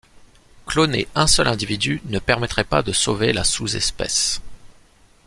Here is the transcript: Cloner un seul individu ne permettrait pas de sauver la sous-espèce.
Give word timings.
Cloner 0.65 1.07
un 1.13 1.27
seul 1.27 1.47
individu 1.47 2.01
ne 2.05 2.17
permettrait 2.17 2.63
pas 2.63 2.81
de 2.81 2.91
sauver 2.91 3.33
la 3.33 3.43
sous-espèce. 3.43 4.41